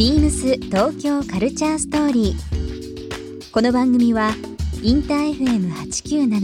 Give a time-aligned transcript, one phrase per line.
[0.00, 3.52] ビームス東京カルチャーストーリー。
[3.52, 4.30] この番組は
[4.82, 6.40] インター FM897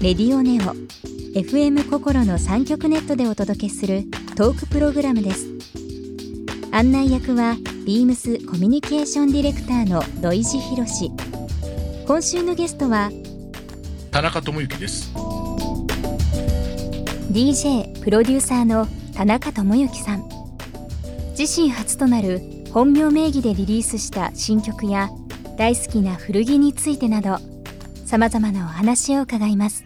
[0.00, 0.76] レディオネオ
[1.36, 4.04] FM 心の三極ネットでお届けする
[4.36, 5.48] トークプログラムです。
[6.70, 11.10] 案内役はビームスコミュニケーションディレクターの土井博志。
[12.06, 13.10] 今週のゲストは
[14.12, 15.12] 田中智之です
[17.32, 18.86] DJ プロデューサーの
[19.16, 20.28] 田中智之さん
[21.36, 25.10] 自身初となる本名名義でリリースした新曲や
[25.56, 27.38] 大好きな古着についてなど
[28.04, 29.84] さまざまなお話を伺います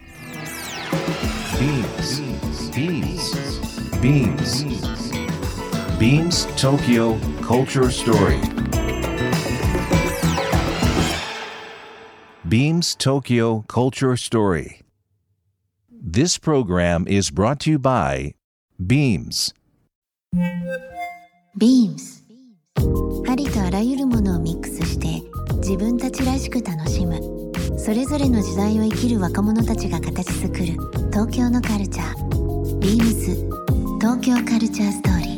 [5.99, 8.41] BeamsBeamsBeamsTokyo Culture Story
[12.49, 14.81] Beams Tokyo Culture Story
[15.91, 18.35] This program is brought to you by
[18.85, 19.55] Beams
[21.57, 22.22] Beams
[23.29, 25.23] ありとあらゆるものをミックスして
[25.59, 27.21] 自分たちらしく楽しむ。
[27.79, 30.65] それぞれの時代を生きる若者たちが形作る。
[31.11, 32.79] 東京のカルチャー。
[32.81, 33.51] Beams
[34.01, 35.33] 東京カルチャーストーリー。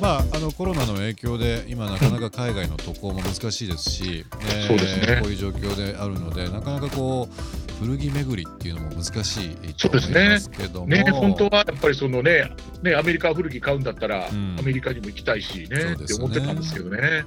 [0.00, 5.20] まあ、あのコロナの影響で今なかなか海外の渡航も難しいですし、えーそうですね。
[5.20, 10.38] こういう状況であるのでなかなかこう古着巡りっていうのも難しいそうですね。
[10.86, 12.50] ね本当はやっぱりそのね
[12.82, 14.56] ねアメリカ古着買うんだったら、ん。
[14.58, 17.24] アメリカにも行きたいしねって思ってたんですけどね。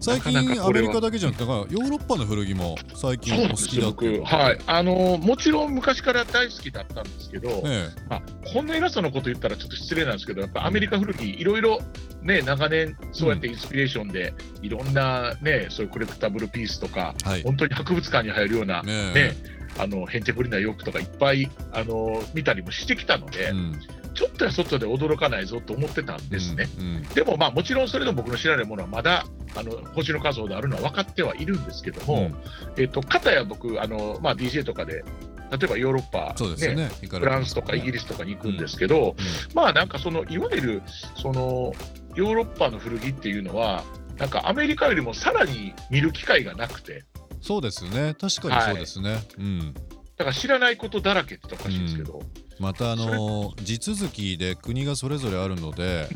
[0.00, 4.58] 最近アメリカだけじゃなくてヨーロッパの古着も最近お好きだっはい。
[4.66, 11.80] あのもちろん昔から大好きだったんですけど、えまあ、こんな偉そうなこと言ったらちょっと失礼なんですけどやっぱアメリカ古着いろいろ
[12.22, 17.42] ね長年そうやってインスピレーションで、いろんなねそういうコレクタブルピースとかえはい。
[17.42, 23.80] 本当に博物館に入るようなねねあのへんてこりな洋服とかいっぱいあの見たりもしてきたので、うん。
[24.14, 26.68] ちょっとや外で驚かないぞと思ってたんですね。
[26.78, 27.02] うんうん。
[27.14, 29.24] でもまあもちろんそれでも僕の知らないものはまだ
[29.54, 32.82] あの星の数ほどあるのは分かってはいるんですけども、うん。
[32.82, 35.04] えっと片や僕あの、まあ、DJ とかで
[35.50, 36.34] 例えばヨーロッパ、
[36.74, 39.14] ね行かれてフランスとかイギリスとかに行くんですけど、
[39.54, 40.82] まあなんかそのいわゆる
[41.16, 41.72] その
[42.14, 43.84] ヨーロッパの古着っていうのは
[44.18, 47.04] なんかアメリカよりもさらに見る機会がなくて
[47.40, 48.14] そうですね。
[48.20, 49.74] 確かにそうですね、うん。
[50.16, 52.20] だから知らないことだらけって言ったらおかしいんですけど、
[52.58, 56.08] またあの 地続きで国がそれぞれあるので、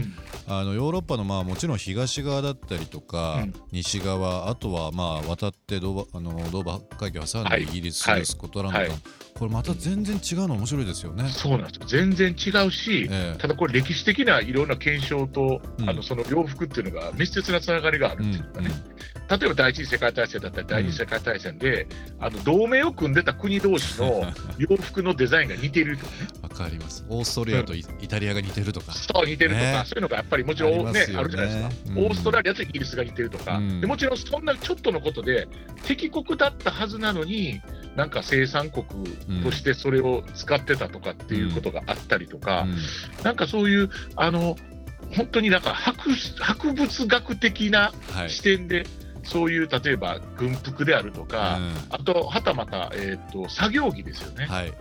[0.46, 3.54] あのヨーロッパのまあもちろん東側だったりとか、うん。
[3.70, 7.64] 西側あとはまあ渡ってドーバあのドーバー海峡を挟んはい。
[7.64, 8.26] でイギリス、はい。
[8.26, 8.94] スコットランド
[9.34, 11.28] これまた全然違うの面白いですよね。
[11.30, 11.86] そうなんですよ。
[11.86, 13.38] 全然違うし、ええ。
[13.38, 15.88] ただこれ歴史的ないろんな検証と、うん。
[15.88, 18.70] あのその洋服っていうのが密接なつながりがあるうんっていうかね、
[19.30, 21.86] 例えば第一次世界大戦だったり第二次世界大戦で、
[22.20, 24.24] あの同盟を組んでた国同士の
[24.58, 26.16] 洋服のデザインが似ているとかね。
[26.22, 27.04] わかります。
[27.08, 28.92] オーストリアとイ,、イタリアが似てるとか。
[28.92, 29.82] そう似てるとか、ね。
[29.86, 31.06] そういうのがやっぱりもちろんね。
[31.16, 31.98] あるじゃないですか、うん。
[32.06, 33.80] オーストラリアとイギリスが似てるとか、うん。
[33.80, 35.48] でもちろんそんなちょっとのことで
[35.84, 37.60] 敵国だったはずなのに
[37.96, 38.84] なんか生産国
[39.42, 43.24] としてそれを使ってたとかっていうことがあったりとか、うん。
[43.24, 44.56] なんかそういうあの
[45.16, 46.10] 本当になんか博
[46.40, 48.30] 博物学的なはい。
[48.30, 48.86] 視点で、
[49.24, 51.58] そういう例えば軍服であるとか、
[51.90, 54.72] あとはたまた、えー、と作業着ですよね、うんはい。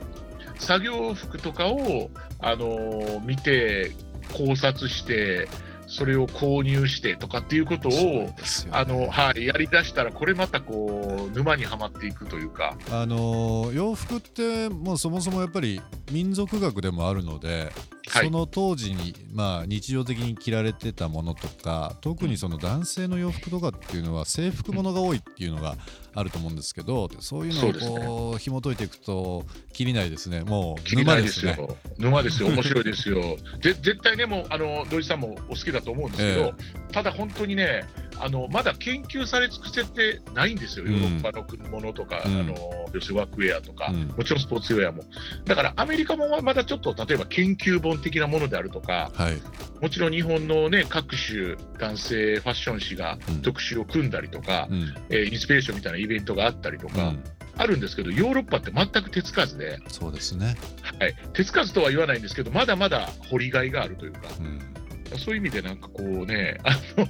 [0.61, 3.91] 作業服とかを、あのー見て
[4.33, 5.49] 考察して
[5.87, 8.35] それを購入してとかっていうことを、ね。
[8.71, 17.73] あのはい、やりだしたらこれまたこう沼にはまっていくというか、あのー洋服ってもうそもそもやっぱり民族学でもあるので、
[18.11, 18.25] はい。
[18.25, 25.77] その当時に、まあ、日常的に着られてたものとか特にその男性の洋服とかっていうのは制服ものが多いっていうのが
[26.13, 28.05] あると思うんですけどそういうのをそうですね。
[28.05, 30.41] こう紐解いていくときりないですね。
[30.41, 31.77] もう沼ですすよ。
[31.97, 33.37] 沼ですよ、面白いですよ。
[33.61, 36.53] で絶対ね、もうあの土井さんもお好きだと思うんですけど、
[36.89, 36.93] え。
[36.93, 37.85] ただ本当にね、
[38.23, 42.39] あのまだ研究され尽くせてないんですよ、ヨーロッパの国物とか、うん。
[42.39, 42.55] あの
[42.93, 44.07] 要するにワークウェアとか、うん。
[44.09, 45.03] もちろんスポーツウェアも。
[45.45, 49.41] だからアメリカもまだちょっと例えば研究本的なものであるとか、はい。
[49.81, 53.41] もちろん日本の、ね、各種男性ファッション誌がうん。
[53.41, 54.93] 特集を組んだりとか、うん。
[55.09, 57.23] えーインスピレーションみたいなイベントがあったりとか、うん。
[57.57, 59.79] あるんですけど、ヨーロッパって全く手つかずで。
[59.87, 60.55] そうですね、
[60.99, 64.80] はい、手つかずとは言わないんですけど、まだまだ掘りがいがあるというか、うん
[65.17, 67.07] そういう意味でなんかこうね、あの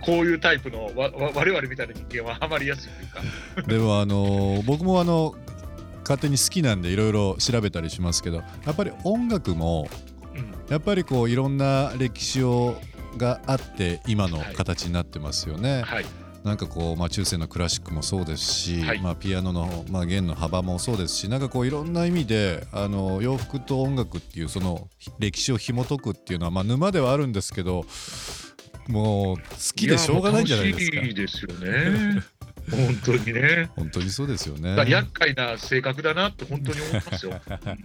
[0.00, 5.34] こういうタイプのわわ我々みたいな人間はハマりやすいというか、でもあのー僕もあの
[6.00, 9.88] 勝手に好きなんでいろいろ調べたりしますけどやっぱり音楽も
[10.36, 12.76] うん、やっぱりこういろんな歴史を
[13.16, 15.82] があって今の形になってますよね。
[15.82, 16.04] はい、
[16.46, 24.88] なんかこう、まあ、中世のクラシックもそうですし、はいまあ、ピアノの、まあ、弦の幅もそうですしなんかこういろんな意味であの洋服と音楽っていうその
[25.18, 27.84] 歴史を紐解くっていうのは、まあ、沼ではあるんですけど
[28.86, 29.42] もう好
[29.74, 32.22] きでしょうがないんじゃないですかいですよね。
[32.70, 33.70] 本当にね。
[33.76, 37.32] 本当にそうですよね厄介な性格だなって本当に思いますよ。
[37.32, 37.34] う
[37.70, 37.76] ん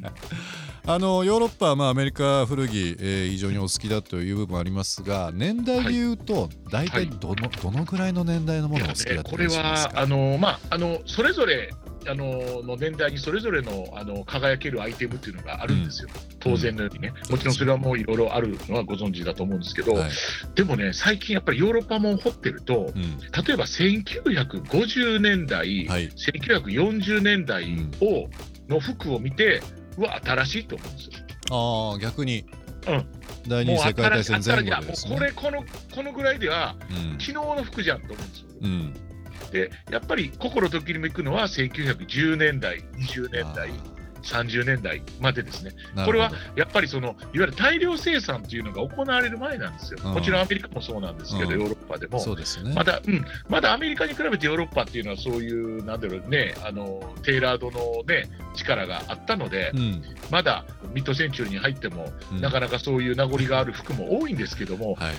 [0.83, 9.95] あのヨーロッパはまあアメリカ古着、えー非常にお好きだという部分もありますが年代で言うと大体どの,、どのぐらいの年代のものをお好きだったりしますか？
[9.95, 11.71] はあの、まあ、あのそれぞれ
[12.07, 16.09] あのの年代にそれぞれのあの輝けるアイテムっていうのがあるんですよ、
[16.39, 20.11] 当然のようにね、もちろんそれはもういろいろあるのはご存知だと思うんですけど、はい。
[20.55, 23.19] でもね、最近やっぱりヨーロッパもん掘ってると、うん。
[23.45, 26.09] 例えば1950年代、はい。
[26.09, 27.65] 1940年代
[28.01, 28.29] を、
[28.67, 29.61] の服を見て、
[29.97, 31.11] うわ、新しいと思うんですよ。
[31.51, 32.45] ああ逆に、
[32.87, 33.05] うん。
[33.47, 35.15] 第二もう次世界大戦前後でですね。
[35.15, 35.63] うこれこの、
[35.95, 37.19] このぐらいでは、うん。
[37.19, 38.47] 昨日の服じゃんと思うんですよ。
[38.61, 39.10] うん
[39.51, 43.69] でやっぱり心ときめくのは1910年代、20年代、
[44.21, 45.71] 30年代までですね、
[46.05, 50.13] これはやっぱりそのいわゆる大量生産というのが行われる前なんですよ、うん。
[50.13, 51.59] もちろんアメリカもそうなんですけど、うん。
[51.59, 52.17] ヨーロッパでも。
[52.17, 52.73] どそうですね。
[52.73, 60.03] まだ、うん、まだアメリカに比べてヨーロッパっていうのはそういう、なんだろうね、あのテーラードの、ね、力があったので、うん。
[60.29, 62.41] まだミッドセンチュリーに入っても、うん。
[62.41, 65.13] なかなかそういう名残がある服も多いんですけども、はい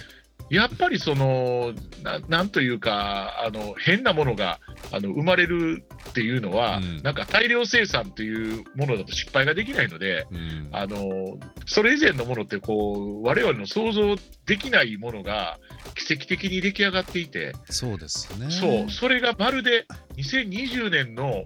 [0.53, 1.73] やっぱりその
[2.03, 4.61] ななんというかあの変なものが
[4.93, 7.03] あの生まれるっていうのは、うん。
[7.03, 10.69] なんか大量生産っていうものだと失敗ができないのでうん。
[10.73, 15.59] あのそれ以前のものってこう我々の想像できないものが
[15.95, 18.51] 奇跡的に出来上がっていて、そうですね。
[18.51, 19.87] そうそれがまるで
[20.19, 21.45] 2020年の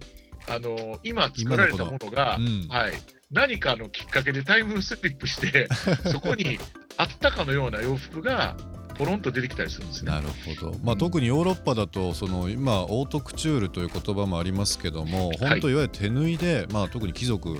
[0.49, 2.67] あの今作られたものが、うん。
[2.69, 2.93] はい、
[3.31, 5.69] 何かのきっかけでタイムスリップして
[6.11, 6.58] そこに
[6.97, 8.56] あったかのような洋服が
[8.98, 10.10] ポロンと出てきたりするんですね。
[10.10, 10.28] なる
[10.60, 17.56] ほど、まあ、特にヨーロッパだとその今オートクチュールという言葉もありますけども本当いわゆる手縫いで、まあ、特に貴族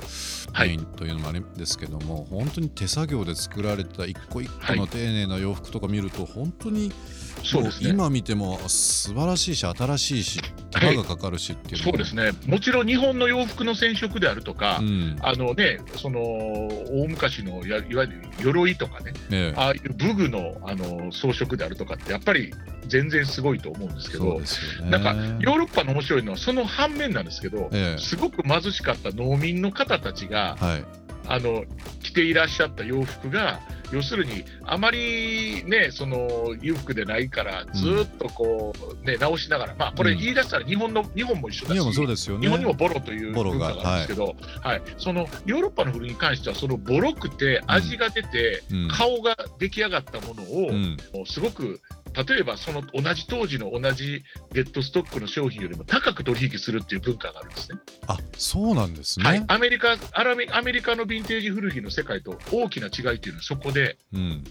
[0.59, 6.93] メインというのもあるんですけども、本当に手作業で作られた一個一個の丁寧な洋服とか見ると本当に
[7.45, 7.89] そうですね。
[7.89, 10.41] もう今見ても素晴らしいし新しいし
[10.81, 12.33] 手間がかかるしっていうのそうですね。
[12.47, 15.17] もちろん日本の洋服の染色であるとか、うん。
[15.21, 19.55] あのね、その大昔のやいわゆる鎧とかね、ええ。
[19.57, 22.53] ああいう武具のあの装飾であるとかって、やっぱり
[22.87, 24.47] 全然すごいと思うんですけど、ね。
[24.91, 27.99] なんかヨーロッパの面白いのは、その反面なんですけど、ええ。
[27.99, 30.85] すごく貧しかった農民の方たちが、はい。
[31.29, 31.65] あの
[32.03, 33.61] 着ていらっしゃった洋服が、
[33.93, 38.73] 要するに、あまりね、その裕福でないから、ずっとこ
[39.03, 40.19] う、ね、直しながら、まあ、これうん。
[40.19, 42.43] 言い出したら日本の、日本も一緒だし、日本もそうですよね。
[42.43, 44.83] 日本にもボロという文化があるんですけど、はい。
[44.99, 48.89] そのヨーロッパの古着に関しては、そのボロくて、味が出て、うん。
[48.89, 50.43] 顔が出来上がったもの
[51.21, 51.81] を、すごく、
[52.25, 54.23] 例えばその同じ当時の同じ
[54.53, 57.79] デッドストックの商品よりも高く取引するっていう文化があるんですね。
[58.07, 64.45] あそうなんですね、はい、アメリカアラメアメリカのヴィンテージ古着の世界と大きな違いっていうのはそこで、うん。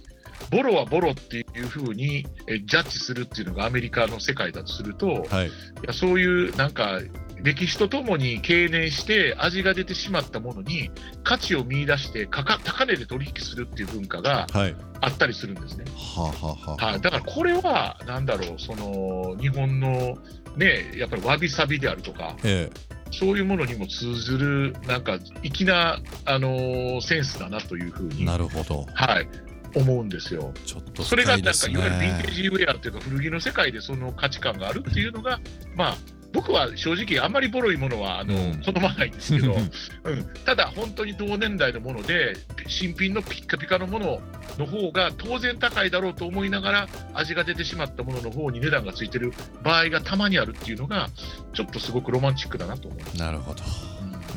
[0.52, 5.48] ボロはボロっていうふうにえジャッジするっていうのがアメリカの世界だとすると、はい。
[5.48, 5.52] い
[5.88, 7.00] やそういうなんか
[7.46, 10.90] 歴史とともに経年して味が出てしまったものに
[11.24, 14.76] 価値を見出してかか高値で取引するっていう文化がはい。
[15.02, 15.86] あったりするんですね。
[15.96, 16.86] はあ、はあはあ。
[16.94, 20.18] はい、だからこれはなんだろうその日本の
[20.56, 22.72] ねやっぱりわびさびであるとかえ
[23.12, 28.88] そういうものにも通ずるなんか粋なあのーセンスだなというふうえになるほど。
[28.96, 29.28] はい。
[29.76, 30.54] 思うんですよ。
[30.66, 35.40] ちょっとそれがなんか深いわゆるヴィンテーねジウェアっていうか古着の世界でその価値観があるっていうのが
[35.76, 35.98] まあ
[36.36, 38.62] 僕は正直あんまりボロいものはあの、うん。
[38.62, 42.36] 好まないんですけど、うん、ただ本当に同年代のもので
[42.68, 44.20] 新品のピッカピカのもの
[44.58, 51.10] の方が当然高いだろうと思いながら味が出てしまったものの方に値段がついてる場合がたまにあるっていうのが
[51.54, 53.18] ちょっとすごくロマンチックだなと思います。
[53.18, 53.64] なるほど。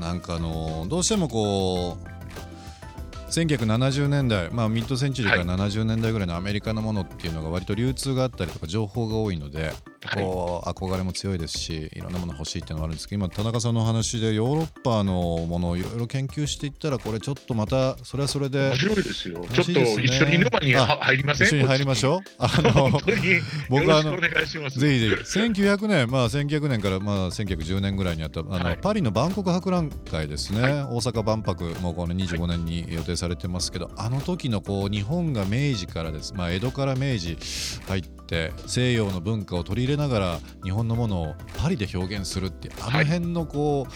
[0.01, 9.75] なんかあのどうしてもこう1970年代、まあ、ミッドセンチュリーから70年代ぐらいのアメリカのものっていうのが割と流通があったりとか情報が多いので、はい
[10.15, 15.13] こう憧れも強いですしいろんなもの欲しいっていうのがあるんですけど今田中さんのお話でヨーロッパの
[15.47, 19.41] ものをいろいろ研究していったらこれちょっとまたそれはそれで面白いですよ。
[19.41, 21.49] 面ちょっと一緒に沼に入りません？
[21.49, 22.21] 一緒に入りましょう？
[22.39, 22.63] あう。
[22.63, 22.91] の
[23.69, 24.19] 僕はあの。
[24.21, 24.29] ぜ
[24.71, 25.39] ひぜひ。
[25.39, 28.79] 1900年まあ1900年からまあ1910年ぐらいにあったあの、はい。
[28.79, 30.73] パリの万国博覧会ですね、はい。
[30.73, 36.35] 大阪万博もこの25年に予定されてますけど、あの時のこう日本が明治からです。
[36.35, 37.37] まあ江戸から明治
[37.87, 43.93] 入って西洋の文化を取り入れながら日本のものをパリで表現するってあの辺のこう、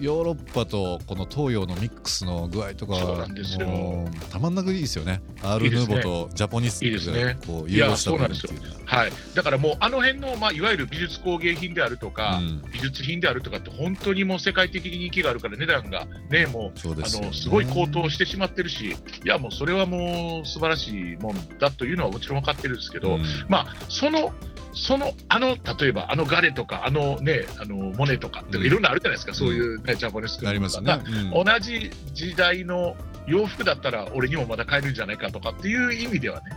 [0.00, 5.20] ヨーロッパとこの東洋のミックスの具合とかもうたまんなくいいですよね。
[5.42, 7.24] アール・ヌーボーとジャポニスいいですね。
[7.24, 8.52] がこう融合したいやそうなんですよ。
[8.86, 12.62] はい、だからもうあの辺の、まあ、いわゆる美術工芸品であるとか、うん。
[12.72, 23.24] 美術品であるとかって本当にもう世界的に人気があるから値段がねもうあのすごい高騰してしまってるしいやもうそれはもう素晴らしいもんだというのはもちろん分かってるんですけど、うん。
[23.48, 24.32] まあその
[24.72, 31.00] そのあの例えばあのガレとかあのねあのモネとかってうんいろんなあるじゃないですか、そういう、ね、ジャポネスクなりますね、
[31.34, 31.44] うん。
[31.44, 36.50] 同じ時代の洋服だったら俺にもまだ買えるんじゃないかとかっていう意味ではね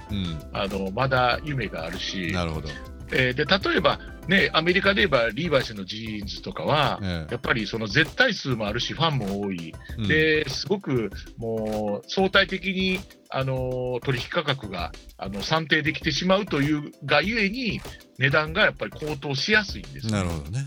[0.53, 2.69] あのまだ夢があるうんし、なるほど、
[3.11, 12.99] えーで例えば、ね、アメリカで言えばリーバイスのジーンズとかは、えやっぱりその絶対数もあるし、ファンも多い、えですごくもう相対的に
[13.29, 17.81] あの取引価格があの算定できてしまうというがゆえに、
[18.17, 20.17] 値段がやっぱり高騰しやすいんですうん、よ。
[20.17, 20.65] なるほどね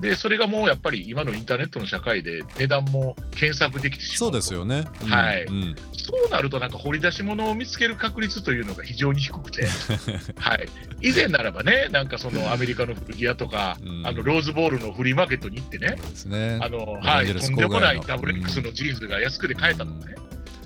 [0.00, 5.44] でそれがもうやっぱり今のインターネットの社会で値段も検索できてしまうそうですよね、うんはい。
[5.44, 5.76] うん。
[5.92, 9.66] そうなると、なんか掘り出し物を見つける確率というのが非常に低くて、
[10.36, 10.68] はい、
[11.00, 14.06] 以前ならばね、なんかそのアメリカの古着屋とか、うん。
[14.06, 15.96] あのローズボールのフリーマーケットに行ってね、
[16.26, 16.58] ね。
[16.60, 20.16] あのはいとんでもないダブル X のジーンズが安くで買えたとかね、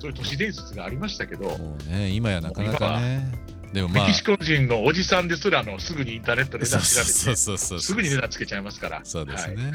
[0.01, 3.31] そういう都市伝説がありましたけど、もうね今やなかなかね
[3.73, 7.81] でもまあメキシコ人のおじさんですらのすぐにインターネットで値段調べて、そうそうそうそう。
[7.81, 9.01] すぐに値段つけちゃいますから。
[9.05, 9.57] そうですはい。
[9.57, 9.73] ね、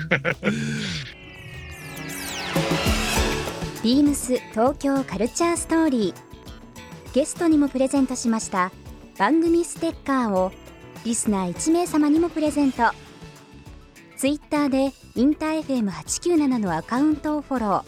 [3.83, 6.31] ビームス東京カルチャーストーリー
[7.13, 8.71] ゲストにもプレゼントしました。
[9.17, 10.51] 番組ステッカーを
[11.03, 12.91] リスナー1名様にもプレゼント。
[14.17, 17.83] ツイッターでインター FM897 のアカウントをフォロー。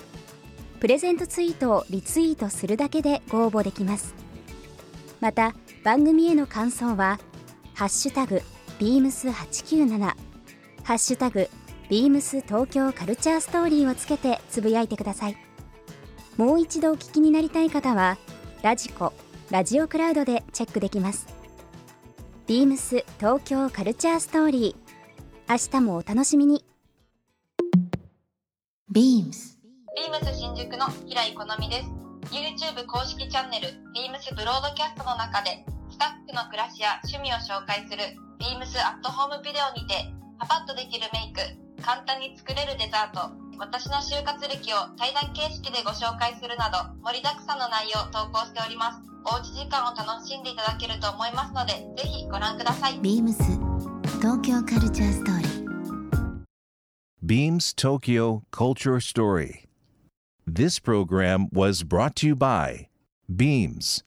[0.80, 4.14] プレゼントツイートをリツイートするだけでご応募できます。
[5.22, 7.20] また番組への感想は
[7.76, 8.42] 「ハッシュタグ
[8.80, 10.00] ビームス897」
[10.84, 11.50] 「ハッシュタグ
[11.90, 15.38] ビームス東京カルチャーストーリー」をつけてつぶやいてください。
[16.38, 18.18] もう一度お聞きになりたい方は
[18.64, 19.14] ラジコ
[19.52, 21.28] ラジオクラウドでチェックできます。
[22.48, 26.66] ビームス東京カルチャーストーリー明日もお楽しみに。
[28.92, 29.58] beams
[29.96, 32.04] ビームス新宿の平井好美です。
[32.32, 40.10] YouTube 公式チャンネル、ビームスブロードキャストの中で、スタッフの暮らしや趣味を紹介する、ビームスアットホームビデオにて、
[40.42, 41.40] パパッとできるメイク、
[41.86, 43.30] 簡単に作れるデザート、
[43.62, 49.06] 私の就活歴を対談形式でご紹介するなど、盛りだくさんの内容を投稿しております。
[49.30, 52.98] おうち時間を楽しんでいただけると思いますので、ぜひご覧ください。
[52.98, 53.38] beams
[54.18, 55.64] 東京カルチャーストーリー
[57.22, 59.70] Beams Tokyo Culture Story.
[60.50, 62.90] This program was brought to you by
[63.30, 64.04] Beams.